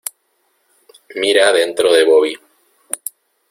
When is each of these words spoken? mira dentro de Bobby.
mira 1.13 1.53
dentro 1.53 1.93
de 1.93 2.03
Bobby. 2.03 2.35